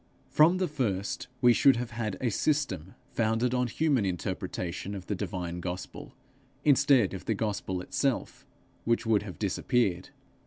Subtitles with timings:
[0.31, 5.05] From the first we should have had a system founded on a human interpretation of
[5.05, 6.15] the divine gospel,
[6.65, 8.43] instead of the gospel itself,
[8.83, 10.09] which would have disappeared.